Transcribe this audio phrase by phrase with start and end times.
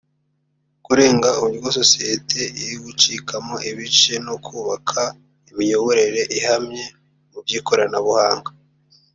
[0.85, 5.01] kurenga uburyo sosiyete iri gucikamo ibice no kubaka
[5.49, 6.85] imiyoborere ihamye
[7.31, 8.51] mu by’ikoranabuhanga